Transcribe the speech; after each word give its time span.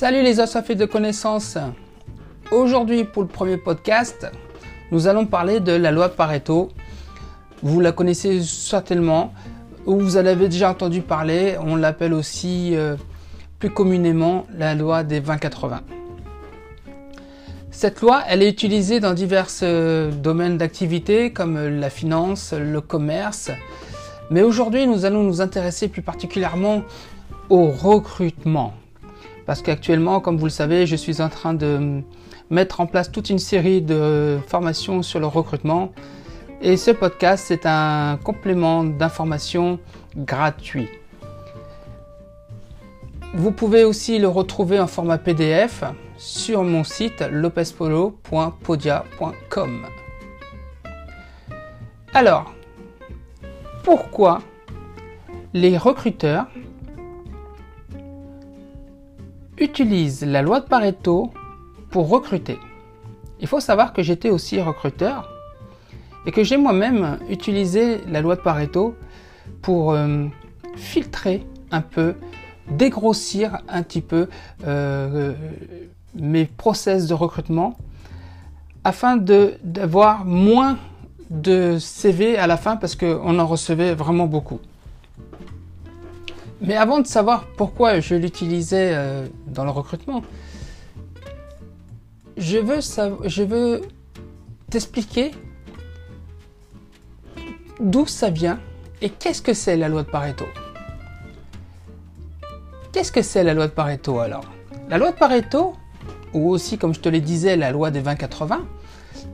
Salut 0.00 0.22
les 0.22 0.40
assoiffés 0.40 0.76
de 0.76 0.86
connaissances. 0.86 1.58
Aujourd'hui 2.50 3.04
pour 3.04 3.20
le 3.20 3.28
premier 3.28 3.58
podcast, 3.58 4.32
nous 4.92 5.08
allons 5.08 5.26
parler 5.26 5.60
de 5.60 5.72
la 5.72 5.90
loi 5.90 6.08
Pareto. 6.08 6.70
Vous 7.62 7.80
la 7.80 7.92
connaissez 7.92 8.42
certainement 8.42 9.34
ou 9.84 10.00
vous 10.00 10.16
en 10.16 10.24
avez 10.24 10.48
déjà 10.48 10.70
entendu 10.70 11.02
parler. 11.02 11.58
On 11.60 11.76
l'appelle 11.76 12.14
aussi 12.14 12.74
euh, 12.74 12.96
plus 13.58 13.68
communément 13.68 14.46
la 14.56 14.74
loi 14.74 15.02
des 15.02 15.20
20-80. 15.20 15.80
Cette 17.70 18.00
loi, 18.00 18.22
elle 18.26 18.42
est 18.42 18.48
utilisée 18.48 19.00
dans 19.00 19.12
divers 19.12 19.48
euh, 19.62 20.10
domaines 20.10 20.56
d'activité 20.56 21.30
comme 21.30 21.58
la 21.58 21.90
finance, 21.90 22.54
le 22.54 22.80
commerce. 22.80 23.50
Mais 24.30 24.40
aujourd'hui, 24.40 24.86
nous 24.86 25.04
allons 25.04 25.24
nous 25.24 25.42
intéresser 25.42 25.88
plus 25.88 26.00
particulièrement 26.00 26.84
au 27.50 27.66
recrutement. 27.66 28.72
Parce 29.50 29.62
qu'actuellement, 29.62 30.20
comme 30.20 30.36
vous 30.36 30.46
le 30.46 30.50
savez, 30.50 30.86
je 30.86 30.94
suis 30.94 31.20
en 31.20 31.28
train 31.28 31.54
de 31.54 32.02
mettre 32.50 32.80
en 32.80 32.86
place 32.86 33.10
toute 33.10 33.30
une 33.30 33.40
série 33.40 33.82
de 33.82 34.38
formations 34.46 35.02
sur 35.02 35.18
le 35.18 35.26
recrutement. 35.26 35.90
Et 36.62 36.76
ce 36.76 36.92
podcast, 36.92 37.46
c'est 37.48 37.66
un 37.66 38.16
complément 38.22 38.84
d'information 38.84 39.80
gratuit. 40.16 40.88
Vous 43.34 43.50
pouvez 43.50 43.82
aussi 43.82 44.20
le 44.20 44.28
retrouver 44.28 44.78
en 44.78 44.86
format 44.86 45.18
PDF 45.18 45.82
sur 46.16 46.62
mon 46.62 46.84
site 46.84 47.24
lopespolo.podia.com. 47.28 49.86
Alors, 52.14 52.54
pourquoi 53.82 54.42
les 55.54 55.76
recruteurs 55.76 56.46
utilisent 59.70 60.26
la 60.26 60.42
loi 60.42 60.58
de 60.58 60.66
Pareto 60.66 61.32
pour 61.90 62.08
recruter. 62.08 62.58
Il 63.40 63.46
faut 63.46 63.60
savoir 63.60 63.92
que 63.92 64.02
j'étais 64.02 64.30
aussi 64.30 64.60
recruteur 64.60 65.30
et 66.26 66.32
que 66.32 66.42
j'ai 66.42 66.56
moi-même 66.56 67.18
utilisé 67.28 68.00
la 68.08 68.20
loi 68.20 68.34
de 68.34 68.40
Pareto 68.40 68.96
pour 69.62 69.92
euh, 69.92 70.26
filtrer 70.74 71.46
un 71.70 71.82
peu, 71.82 72.16
dégrossir 72.68 73.58
un 73.68 73.82
petit 73.84 74.00
peu 74.00 74.28
euh, 74.66 75.34
mes 76.16 76.46
process 76.46 77.06
de 77.06 77.14
recrutement 77.14 77.78
afin 78.82 79.16
d'avoir 79.16 80.24
moins 80.24 80.78
de 81.30 81.78
CV 81.78 82.36
à 82.36 82.48
la 82.48 82.56
fin 82.56 82.76
parce 82.76 82.96
qu'on 82.96 83.38
en 83.38 83.46
recevait 83.46 83.94
vraiment 83.94 84.26
beaucoup. 84.26 84.58
Mais 86.60 86.76
avant 86.76 87.00
de 87.00 87.06
savoir 87.06 87.46
pourquoi 87.56 88.00
je 88.00 88.14
l'utilisais 88.14 88.92
euh, 88.94 89.26
dans 89.46 89.64
le 89.64 89.70
recrutement, 89.70 90.22
je 92.36 92.58
veux, 92.58 92.80
je 93.28 93.42
veux 93.42 93.82
t'expliquer 94.68 95.30
d'où 97.80 98.06
ça 98.06 98.30
vient 98.30 98.58
et 99.00 99.08
qu'est-ce 99.08 99.40
que 99.40 99.54
c'est 99.54 99.76
la 99.76 99.88
loi 99.88 100.02
de 100.02 100.10
Pareto. 100.10 100.44
Qu'est-ce 102.92 103.12
que 103.12 103.22
c'est 103.22 103.44
la 103.44 103.54
loi 103.54 103.66
de 103.66 103.72
Pareto 103.72 104.18
alors? 104.18 104.44
La 104.88 104.98
loi 104.98 105.12
de 105.12 105.16
Pareto, 105.16 105.74
ou 106.34 106.50
aussi 106.50 106.76
comme 106.76 106.92
je 106.92 107.00
te 107.00 107.08
le 107.08 107.20
disais 107.20 107.56
la 107.56 107.70
loi 107.70 107.90
des 107.90 108.02
20-80, 108.02 108.58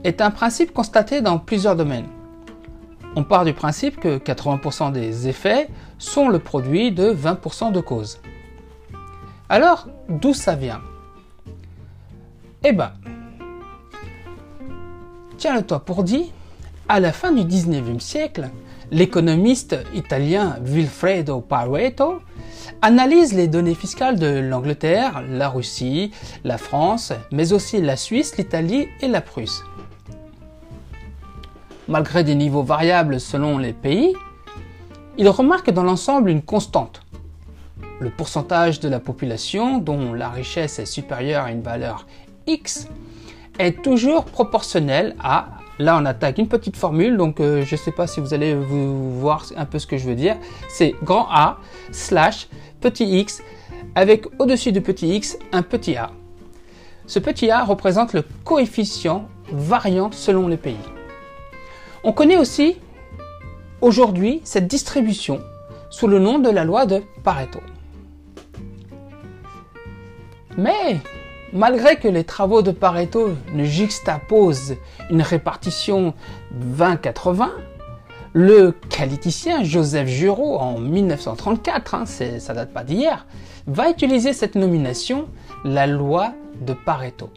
est 0.03 0.21
un 0.21 0.31
principe 0.31 0.73
constaté 0.73 1.21
dans 1.21 1.39
plusieurs 1.39 1.75
domaines. 1.75 2.07
On 3.17 3.23
part 3.23 3.45
du 3.45 3.53
principe 3.53 3.99
que 3.99 4.19
80% 4.19 4.91
des 4.91 5.27
effets 5.27 5.69
sont 5.97 6.29
le 6.29 6.37
produit 6.37 6.91
de 6.91 7.11
20% 7.11 7.71
de 7.71 7.79
causes. 7.79 8.19
Alors, 9.49 9.87
d'où 10.07 10.35
ça 10.35 10.53
vient? 10.53 10.81
Eh 12.63 12.73
ben, 12.73 12.91
tiens-le-toi 15.39 15.79
pour 15.79 16.03
dit, 16.03 16.31
à 16.87 16.99
la 16.99 17.11
fin 17.11 17.31
du 17.31 17.41
19e 17.41 17.99
siècle, 17.99 18.51
l'économiste 18.91 19.75
italien 19.95 20.57
Vilfredo 20.61 21.41
Pareto 21.41 22.21
analyse 22.83 23.33
les 23.33 23.47
données 23.47 23.73
fiscales 23.73 24.19
de 24.19 24.27
l'Angleterre, 24.27 25.23
la 25.27 25.49
Russie, 25.49 26.11
la 26.43 26.59
France, 26.59 27.13
mais 27.31 27.51
aussi 27.51 27.81
la 27.81 27.95
Suisse, 27.95 28.37
l'Italie 28.37 28.87
et 29.01 29.07
la 29.07 29.21
Prusse. 29.21 29.63
Malgré 31.87 32.25
des 32.25 32.35
niveaux 32.35 32.63
variables 32.63 33.19
selon 33.19 33.57
les 33.57 33.71
pays, 33.71 34.13
il 35.17 35.29
remarque 35.29 35.71
dans 35.71 35.83
l'ensemble 35.83 36.29
une 36.29 36.41
constante. 36.41 37.01
Le 37.99 38.09
pourcentage 38.09 38.81
de 38.81 38.89
la 38.89 38.99
population 38.99 39.77
dont 39.77 40.13
la 40.13 40.29
richesse 40.29 40.79
est 40.79 40.85
supérieure 40.85 41.45
à 41.45 41.51
une 41.51 41.61
valeur 41.61 42.05
X 42.45 42.89
est 43.57 43.81
toujours 43.81 44.25
proportionnel 44.25 45.15
à, 45.23 45.47
là 45.79 45.97
on 45.99 46.05
attaque 46.05 46.37
une 46.37 46.49
petite 46.49 46.75
formule, 46.75 47.15
donc 47.15 47.39
euh, 47.39 47.63
je 47.63 47.75
ne 47.75 47.79
sais 47.79 47.91
pas 47.91 48.05
si 48.05 48.19
vous 48.19 48.33
allez 48.33 48.53
voir 48.53 49.45
un 49.55 49.65
peu 49.65 49.79
ce 49.79 49.87
que 49.87 49.97
je 49.97 50.07
veux 50.07 50.15
dire, 50.15 50.35
c'est 50.67 50.93
grand 51.03 51.27
A 51.31 51.57
slash 51.91 52.49
petit 52.81 53.19
x 53.19 53.41
avec 53.95 54.25
au-dessus 54.39 54.73
du 54.73 54.81
petit 54.81 55.15
x 55.15 55.37
un 55.53 55.63
petit 55.63 55.95
a. 55.95 56.11
Ce 57.07 57.19
petit 57.19 57.49
a 57.49 57.63
représente 57.63 58.13
le 58.13 58.23
coefficient 58.43 59.27
variant 59.51 60.11
selon 60.11 60.49
les 60.49 60.57
pays. 60.57 60.75
On 62.03 62.13
connaît 62.13 62.37
aussi 62.37 62.77
aujourd'hui 63.81 64.41
cette 64.43 64.67
distribution 64.67 65.41
sous 65.89 66.07
le 66.07 66.19
nom 66.19 66.39
de 66.39 66.49
la 66.49 66.63
loi 66.63 66.85
de 66.85 67.03
Pareto. 67.23 67.59
Mais 70.57 70.99
malgré 71.53 71.97
que 71.97 72.07
les 72.07 72.23
travaux 72.23 72.61
de 72.61 72.71
Pareto 72.71 73.31
ne 73.53 73.63
juxtaposent 73.63 74.75
une 75.09 75.21
répartition 75.21 76.13
20-80, 76.77 77.49
le 78.33 78.71
qualiticien 78.89 79.63
Joseph 79.63 80.07
Giraud 80.07 80.57
en 80.57 80.79
1934, 80.79 81.95
hein, 81.95 82.05
ça 82.05 82.53
date 82.53 82.73
pas 82.73 82.83
d'hier, 82.83 83.25
va 83.65 83.89
utiliser 83.89 84.33
cette 84.33 84.55
nomination, 84.55 85.27
la 85.63 85.87
loi 85.87 86.33
de 86.61 86.73
Pareto, 86.73 87.29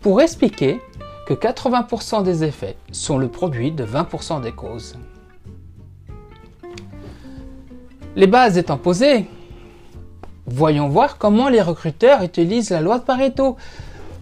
pour 0.00 0.20
expliquer 0.20 0.80
que 1.26 1.34
80% 1.34 2.22
des 2.22 2.44
effets 2.44 2.76
sont 2.90 3.18
le 3.18 3.28
produit 3.28 3.72
de 3.72 3.84
20% 3.84 4.40
des 4.40 4.52
causes. 4.52 4.96
Les 8.16 8.26
bases 8.26 8.58
étant 8.58 8.76
posées, 8.76 9.26
voyons 10.46 10.88
voir 10.88 11.18
comment 11.18 11.48
les 11.48 11.62
recruteurs 11.62 12.22
utilisent 12.22 12.70
la 12.70 12.80
loi 12.80 12.98
de 12.98 13.04
Pareto. 13.04 13.56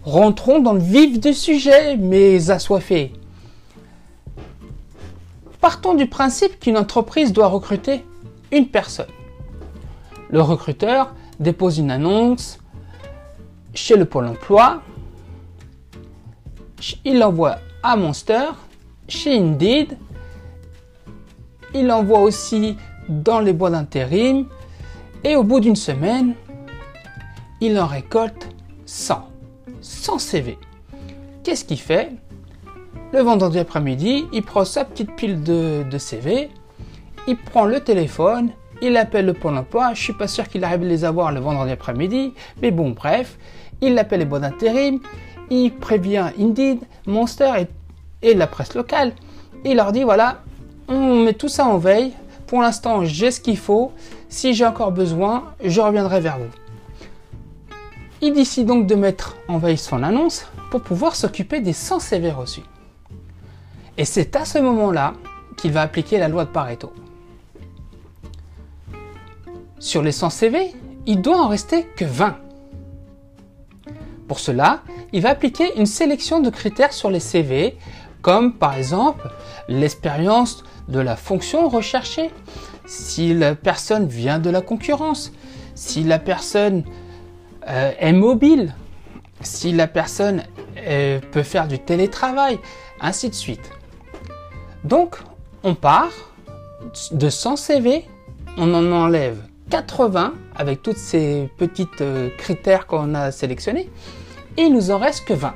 Rentrons 0.04 0.60
dans 0.60 0.72
le 0.72 0.80
vif 0.80 1.18
du 1.18 1.34
sujet, 1.34 1.96
mes 1.96 2.50
assoiffés. 2.50 3.12
Partons 5.60 5.94
du 5.94 6.06
principe 6.06 6.58
qu'une 6.60 6.78
entreprise 6.78 7.32
doit 7.32 7.48
recruter 7.48 8.04
une 8.52 8.68
personne. 8.68 9.10
Le 10.30 10.40
recruteur 10.40 11.14
dépose 11.38 11.78
une 11.78 11.90
annonce 11.90 12.58
chez 13.74 13.96
le 13.96 14.04
pôle 14.04 14.26
emploi, 14.26 14.82
il 17.04 17.18
l'envoie 17.18 17.56
à 17.82 17.96
Monster, 17.96 18.50
chez 19.08 19.38
Indeed, 19.38 19.96
il 21.74 21.86
l'envoie 21.86 22.20
aussi 22.20 22.76
dans 23.08 23.40
les 23.40 23.52
bois 23.52 23.70
d'intérim. 23.70 24.46
Et 25.24 25.36
au 25.36 25.42
bout 25.42 25.60
d'une 25.60 25.76
semaine, 25.76 26.34
il 27.60 27.78
en 27.78 27.86
récolte 27.86 28.48
100. 28.86 29.28
100 29.80 30.18
CV. 30.18 30.58
Qu'est-ce 31.42 31.64
qu'il 31.64 31.78
fait? 31.78 32.12
Le 33.12 33.20
vendredi 33.20 33.58
après-midi, 33.58 34.26
il 34.32 34.42
prend 34.42 34.64
sa 34.64 34.84
petite 34.84 35.16
pile 35.16 35.42
de, 35.42 35.98
CV, 35.98 36.48
il 37.26 37.36
prend 37.36 37.64
le 37.64 37.80
téléphone, 37.80 38.50
il 38.82 38.96
appelle 38.96 39.26
le 39.26 39.34
Pôle 39.34 39.56
emploi. 39.56 39.94
Je 39.94 40.02
suis 40.02 40.12
pas 40.12 40.28
sûr 40.28 40.48
qu'il 40.48 40.62
arrive 40.62 40.82
à 40.82 40.86
les 40.86 41.04
avoir 41.04 41.32
le 41.32 41.40
vendredi 41.40 41.72
après-midi, 41.72 42.34
mais 42.62 42.70
bon, 42.70 42.90
bref, 42.90 43.36
il 43.80 43.98
appelle 43.98 44.20
les 44.20 44.26
bois 44.26 44.38
d'intérim, 44.38 45.00
il 45.50 45.74
prévient 45.74 46.30
Indeed, 46.38 46.80
Monster 47.06 47.66
et, 48.22 48.34
la 48.34 48.46
presse 48.46 48.74
locale. 48.74 49.12
Il 49.64 49.76
leur 49.76 49.92
dit 49.92 50.04
voilà, 50.04 50.42
on 50.88 51.24
met 51.24 51.34
tout 51.34 51.48
ça 51.48 51.66
en 51.66 51.78
veille, 51.78 52.12
pour 52.46 52.62
l'instant, 52.62 53.04
j'ai 53.04 53.30
ce 53.30 53.40
qu'il 53.40 53.58
faut. 53.58 53.92
Si 54.28 54.54
j'ai 54.54 54.66
encore 54.66 54.92
besoin, 54.92 55.52
je 55.62 55.80
reviendrai 55.80 56.20
vers 56.20 56.38
vous. 56.38 56.50
Il 58.22 58.32
décide 58.32 58.66
donc 58.66 58.86
de 58.86 58.94
mettre 58.94 59.36
en 59.48 59.58
veille 59.58 59.78
son 59.78 60.02
annonce 60.02 60.46
pour 60.70 60.82
pouvoir 60.82 61.16
s'occuper 61.16 61.60
des 61.60 61.72
100 61.72 62.00
CV 62.00 62.30
reçus. 62.30 62.62
Et 63.96 64.04
c'est 64.04 64.36
à 64.36 64.44
ce 64.44 64.58
moment-là 64.58 65.14
qu'il 65.56 65.72
va 65.72 65.82
appliquer 65.82 66.18
la 66.18 66.28
loi 66.28 66.44
de 66.44 66.50
Pareto. 66.50 66.92
Sur 69.78 70.02
les 70.02 70.12
100 70.12 70.30
CV, 70.30 70.74
il 71.06 71.22
doit 71.22 71.40
en 71.40 71.48
rester 71.48 71.86
que 71.96 72.04
20. 72.04 72.36
Pour 74.30 74.38
cela, 74.38 74.84
il 75.12 75.22
va 75.22 75.30
appliquer 75.30 75.76
une 75.76 75.86
sélection 75.86 76.38
de 76.38 76.50
critères 76.50 76.92
sur 76.92 77.10
les 77.10 77.18
CV, 77.18 77.76
comme 78.22 78.54
par 78.54 78.76
exemple 78.76 79.28
l'expérience 79.66 80.62
de 80.86 81.00
la 81.00 81.16
fonction 81.16 81.68
recherchée, 81.68 82.30
si 82.86 83.34
la 83.34 83.56
personne 83.56 84.06
vient 84.06 84.38
de 84.38 84.48
la 84.48 84.60
concurrence, 84.60 85.32
si 85.74 86.04
la 86.04 86.20
personne 86.20 86.84
euh, 87.66 87.90
est 87.98 88.12
mobile, 88.12 88.72
si 89.40 89.72
la 89.72 89.88
personne 89.88 90.44
euh, 90.76 91.18
peut 91.32 91.42
faire 91.42 91.66
du 91.66 91.80
télétravail, 91.80 92.60
ainsi 93.00 93.30
de 93.30 93.34
suite. 93.34 93.68
Donc, 94.84 95.16
on 95.64 95.74
part 95.74 96.12
de 97.10 97.28
100 97.28 97.56
CV, 97.56 98.06
on 98.56 98.72
en 98.74 98.92
enlève 98.92 99.49
80 99.70 100.34
avec 100.56 100.82
tous 100.82 100.96
ces 100.96 101.48
petits 101.56 101.88
euh, 102.00 102.28
critères 102.36 102.86
qu'on 102.86 103.14
a 103.14 103.30
sélectionnés, 103.30 103.88
et 104.56 104.62
il 104.62 104.72
nous 104.72 104.90
en 104.90 104.98
reste 104.98 105.24
que 105.24 105.32
20. 105.32 105.54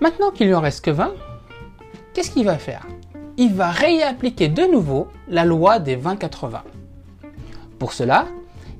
Maintenant 0.00 0.30
qu'il 0.30 0.46
lui 0.46 0.54
en 0.54 0.60
reste 0.60 0.84
que 0.84 0.90
20, 0.90 1.12
qu'est-ce 2.14 2.30
qu'il 2.30 2.46
va 2.46 2.56
faire? 2.56 2.86
Il 3.36 3.54
va 3.54 3.70
réappliquer 3.70 4.48
de 4.48 4.62
nouveau 4.62 5.08
la 5.28 5.44
loi 5.44 5.78
des 5.78 5.96
20-80. 5.96 6.62
Pour 7.78 7.92
cela, 7.92 8.26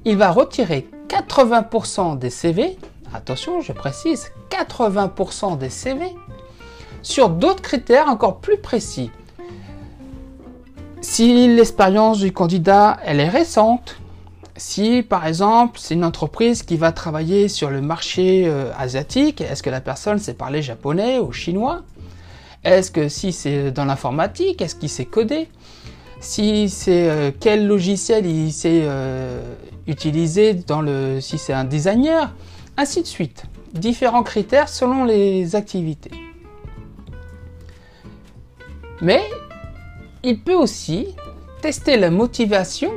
il 0.04 0.16
va 0.16 0.30
retirer 0.30 0.88
80% 1.08 2.18
des 2.18 2.30
CV, 2.30 2.78
attention, 3.12 3.60
je 3.60 3.72
précise, 3.72 4.32
80% 4.50 5.58
des 5.58 5.68
CV, 5.68 6.06
sur 7.02 7.28
d'autres 7.28 7.62
critères 7.62 8.08
encore 8.08 8.40
plus 8.40 8.58
précis. 8.58 9.10
Si 11.02 11.48
l'expérience 11.48 12.18
du 12.18 12.30
candidat 12.30 12.98
elle 13.04 13.20
est 13.20 13.28
récente, 13.28 13.96
si 14.56 15.02
par 15.02 15.26
exemple 15.26 15.78
c'est 15.80 15.94
une 15.94 16.04
entreprise 16.04 16.62
qui 16.62 16.76
va 16.76 16.92
travailler 16.92 17.48
sur 17.48 17.70
le 17.70 17.80
marché 17.80 18.44
euh, 18.46 18.70
asiatique, 18.78 19.40
est-ce 19.40 19.62
que 19.62 19.70
la 19.70 19.80
personne 19.80 20.18
sait 20.18 20.34
parler 20.34 20.60
japonais 20.60 21.18
ou 21.18 21.32
chinois? 21.32 21.82
Est-ce 22.64 22.90
que 22.90 23.08
si 23.08 23.32
c'est 23.32 23.70
dans 23.70 23.86
l'informatique, 23.86 24.60
est-ce 24.60 24.74
qu'il 24.74 24.90
sait 24.90 25.06
coder? 25.06 25.48
Si 26.20 26.68
c'est 26.68 27.08
euh, 27.08 27.30
quel 27.40 27.66
logiciel 27.66 28.26
il 28.26 28.52
sait 28.52 28.82
euh, 28.84 29.54
utiliser 29.86 30.52
dans 30.52 30.82
le 30.82 31.20
si 31.22 31.38
c'est 31.38 31.54
un 31.54 31.64
designer, 31.64 32.34
ainsi 32.76 33.00
de 33.00 33.06
suite. 33.06 33.44
Différents 33.72 34.22
critères 34.22 34.68
selon 34.68 35.04
les 35.04 35.56
activités. 35.56 36.10
Mais 39.00 39.22
il 40.22 40.40
peut 40.40 40.54
aussi 40.54 41.14
tester 41.62 41.96
la 41.96 42.10
motivation 42.10 42.92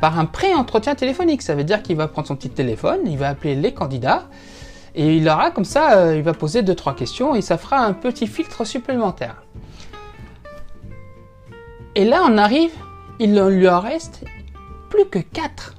par 0.00 0.18
un 0.18 0.26
pré-entretien 0.26 0.94
téléphonique. 0.94 1.42
Ça 1.42 1.54
veut 1.54 1.64
dire 1.64 1.82
qu'il 1.82 1.96
va 1.96 2.08
prendre 2.08 2.28
son 2.28 2.36
petit 2.36 2.50
téléphone, 2.50 3.00
il 3.06 3.18
va 3.18 3.28
appeler 3.28 3.54
les 3.54 3.72
candidats 3.72 4.28
et 4.94 5.16
il 5.16 5.28
aura 5.28 5.50
comme 5.50 5.64
ça, 5.64 5.98
euh, 5.98 6.16
il 6.16 6.22
va 6.22 6.34
poser 6.34 6.62
deux 6.62 6.74
trois 6.74 6.94
questions 6.94 7.34
et 7.34 7.42
ça 7.42 7.58
fera 7.58 7.78
un 7.78 7.92
petit 7.92 8.26
filtre 8.26 8.64
supplémentaire. 8.64 9.42
Et 11.94 12.04
là, 12.04 12.22
on 12.24 12.38
arrive, 12.38 12.70
il 13.18 13.34
lui 13.34 13.68
en 13.68 13.80
reste 13.80 14.24
plus 14.88 15.04
que 15.06 15.18
4. 15.18 15.74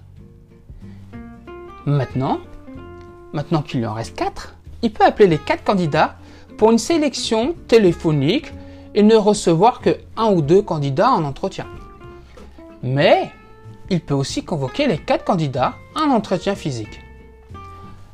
Maintenant, 1.85 2.39
maintenant 3.31 3.61
qu'il 3.61 3.79
lui 3.79 3.87
en 3.87 3.93
reste 3.93 4.17
4, 4.17 4.55
il 4.81 4.91
peut 4.91 5.05
appeler 5.05 5.27
les 5.27 5.37
4 5.37 5.63
candidats 5.63 6.15
pour 6.57 6.71
une 6.71 6.77
sélection 6.77 7.55
téléphonique 7.67 8.51
et 8.95 9.03
ne 9.03 9.15
recevoir 9.15 9.81
que 9.81 9.97
un 10.17 10.31
ou 10.31 10.41
deux 10.41 10.61
candidats 10.61 11.11
en 11.11 11.23
entretien. 11.23 11.67
Mais 12.83 13.31
il 13.89 14.01
peut 14.01 14.13
aussi 14.13 14.43
convoquer 14.43 14.87
les 14.87 14.97
quatre 14.97 15.25
candidats 15.25 15.73
un 15.95 16.09
entretien 16.11 16.55
physique. 16.55 17.01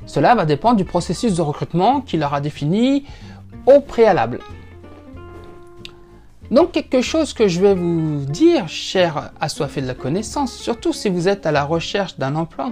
Cela 0.06 0.36
va 0.36 0.46
dépendre 0.46 0.78
du 0.78 0.86
processus 0.86 1.36
de 1.36 1.42
recrutement 1.42 2.02
qu'il 2.02 2.24
aura 2.24 2.42
défini 2.42 3.06
au 3.66 3.80
préalable. 3.80 4.40
Donc 6.52 6.74
quelque 6.74 7.02
chose 7.02 7.34
que 7.34 7.48
je 7.48 7.60
vais 7.60 7.74
vous 7.74 8.24
dire, 8.26 8.68
cher 8.68 9.32
assoiffé 9.42 9.82
de 9.82 9.88
la 9.88 9.96
connaissance, 9.96 10.54
surtout 10.54 10.94
si 10.94 11.10
vous 11.10 11.28
êtes 11.28 11.46
à 11.46 11.52
la 11.52 11.64
recherche 11.64 12.18
d'un 12.18 12.36
emploi 12.36 12.72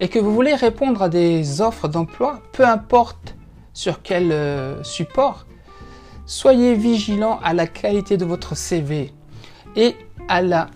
et 0.00 0.08
que 0.08 0.18
vous 0.18 0.34
voulez 0.34 0.54
répondre 0.54 1.02
à 1.02 1.08
des 1.08 1.60
offres 1.60 1.88
d'emploi, 1.88 2.40
peu 2.52 2.66
importe 2.66 3.34
sur 3.72 4.02
quel 4.02 4.32
euh, 4.32 4.82
support, 4.82 5.46
soyez 6.30 6.76
vigilant 6.76 7.40
à 7.42 7.52
la 7.54 7.66
qualité 7.66 8.16
de 8.16 8.24
votre 8.24 8.56
CV 8.56 9.12
et 9.74 9.96
à 10.28 10.42
la 10.42 10.68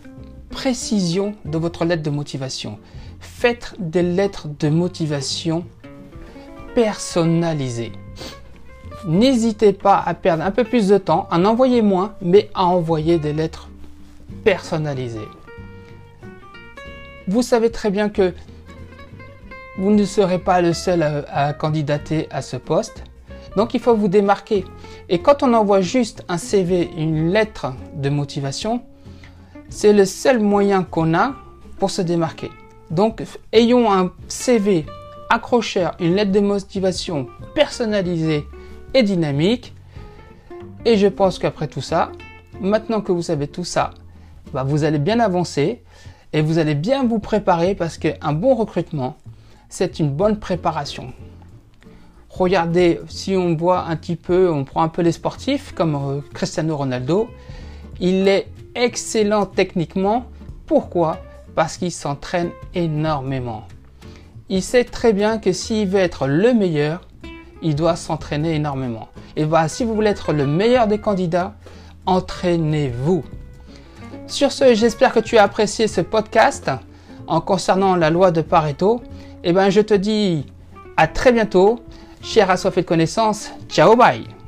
précision 0.51 1.37
de 1.45 1.56
votre 1.59 1.85
lettre 1.85 2.03
de 2.03 2.11
motivation. 2.11 2.81
Faites 3.21 3.73
des 3.79 4.03
lettres 4.03 4.49
de 4.59 4.69
motivation 4.69 5.65
personnalisées. 6.75 7.93
N'hésitez 9.06 9.73
pas 9.73 10.03
à 10.05 10.12
perdre 10.15 10.43
un 10.43 10.51
peu 10.51 10.65
plus 10.65 10.89
de 10.89 10.99
temps, 10.99 11.29
à 11.31 11.39
en 11.39 11.45
envoyer 11.45 11.83
moins, 11.83 12.17
mais 12.21 12.51
à 12.55 12.65
envoyer 12.65 13.21
des 13.21 13.33
lettres 13.33 13.69
personnalisées. 14.43 15.29
Vous 17.29 17.43
savez 17.43 17.71
très 17.71 17.91
bien 17.91 18.09
que 18.09 18.35
vous 19.79 19.93
ne 19.93 20.05
serez 20.05 20.41
pas 20.41 20.61
le 20.61 20.73
seul 20.73 21.25
à, 21.31 21.53
candidater 21.53 22.27
à 22.33 22.43
ce 22.43 22.56
poste. 22.56 23.05
Donc 23.56 23.75
il 23.75 23.81
faut 23.81 23.95
vous 23.95 24.09
démarquer. 24.09 24.65
Et 25.09 25.21
quand 25.21 25.43
on 25.43 25.53
envoie 25.55 25.81
juste 25.81 26.25
un 26.29 26.39
CV, 26.39 26.91
une 26.97 27.31
lettre 27.31 27.73
de 27.95 28.09
motivation, 28.09 28.83
c'est 29.69 29.93
le 29.93 30.05
seul 30.05 30.41
moyen 30.41 30.83
qu'on 30.83 31.15
a 31.15 31.35
pour 31.79 31.91
se 31.91 32.03
démarquer. 32.03 32.51
Donc, 32.91 33.23
ayons 33.53 33.93
un 33.93 34.12
CV 34.29 34.87
accrocheur, 35.31 35.97
une 36.01 36.15
lettre 36.15 36.33
de 36.33 36.41
motivation 36.41 37.27
personnalisée 37.55 38.45
et 38.93 39.03
dynamique. 39.03 39.75
Et 40.85 40.97
je 40.97 41.09
pense 41.09 41.39
qu'après 41.39 41.67
tout 41.67 41.81
ça, 41.81 42.12
maintenant 42.61 43.01
que 43.01 43.11
vous 43.11 43.23
savez 43.23 43.49
tout 43.49 43.65
ça, 43.65 43.91
bah, 44.53 44.62
vous 44.62 44.85
allez 44.85 44.99
bien 44.99 45.19
avancer 45.19 45.83
et 46.33 46.43
vous 46.43 46.59
allez 46.59 46.75
bien 46.75 47.05
vous 47.05 47.19
préparer 47.19 47.75
parce 47.75 47.99
qu'un 47.99 48.33
bon 48.33 48.55
recrutement, 48.55 49.17
c'est 49.69 49.99
une 49.99 50.11
bonne 50.11 50.39
préparation. 50.39 51.12
Regardez, 52.37 53.01
si 53.07 53.37
on 53.37 53.55
voit 53.55 53.85
un 53.85 53.95
petit 53.95 54.17
peu, 54.17 54.51
on 54.51 54.65
prend 54.65 54.83
un 54.83 54.89
peu 54.89 55.03
les 55.03 55.13
sportifs 55.13 55.73
comme 55.73 55.95
euh, 55.95 56.21
Cristiano 56.33 56.77
Ronaldo, 56.77 57.29
il 58.01 58.27
est 58.27 58.49
excellent 58.75 59.47
techniquement. 59.47 60.27
Pourquoi? 60.67 61.19
Parce 61.55 61.77
qu'il 61.77 61.93
s'entraîne 61.93 62.51
énormément. 62.75 63.69
Il 64.49 64.65
sait 64.65 64.83
très 64.83 65.13
bien 65.13 65.39
que 65.39 65.53
s'il 65.53 65.87
veut 65.87 66.01
être 66.01 66.27
le 66.27 66.53
meilleur, 66.55 67.03
il 67.63 67.77
doit 67.77 67.95
s'entraîner 67.95 68.57
énormément. 68.57 69.09
Et 69.37 69.45
voilà, 69.45 69.69
si 69.69 69.85
vous 69.85 69.95
voulez 69.95 70.11
être 70.11 70.33
le 70.33 70.45
meilleur 70.45 70.89
des 70.89 70.99
candidats, 70.99 71.55
entraînez-vous. 72.05 73.23
Sur 74.27 74.51
ce, 74.51 74.75
j'espère 74.75 75.13
que 75.13 75.20
tu 75.20 75.39
as 75.39 75.44
apprécié 75.44 75.87
ce 75.87 76.01
podcast 76.01 76.69
en 77.29 77.41
concernant 77.41 77.94
la 77.94 78.11
loi 78.11 78.32
de 78.32 78.43
Pareto. 78.43 79.03
Et 79.44 79.51
eh 79.51 79.53
ben, 79.53 79.70
je 79.70 79.81
te 79.81 79.94
dis 79.94 80.47
à 80.97 81.06
très 81.06 81.31
bientôt, 81.31 81.81
cher 82.25 82.51
assoiffé 82.51 82.81
de 82.83 82.87
connaissances. 82.87 83.53
Ciao, 83.69 83.95
bye 83.95 84.44